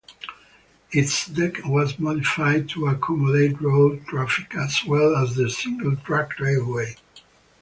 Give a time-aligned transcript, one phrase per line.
[0.89, 6.95] Its deck was modified to accommodate road traffic as well as the single-track railway.